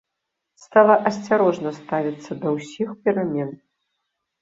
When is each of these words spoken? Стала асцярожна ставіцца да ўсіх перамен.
Стала 0.63 0.95
асцярожна 1.09 1.75
ставіцца 1.81 2.41
да 2.41 2.47
ўсіх 2.59 2.99
перамен. 3.07 3.57